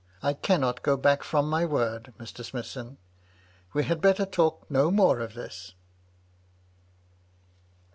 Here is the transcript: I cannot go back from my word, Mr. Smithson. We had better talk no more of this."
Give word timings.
I 0.23 0.33
cannot 0.33 0.81
go 0.81 0.97
back 0.97 1.21
from 1.21 1.47
my 1.47 1.63
word, 1.63 2.11
Mr. 2.19 2.43
Smithson. 2.43 2.97
We 3.75 3.83
had 3.83 4.01
better 4.01 4.25
talk 4.25 4.65
no 4.67 4.89
more 4.89 5.19
of 5.19 5.35
this." 5.35 5.75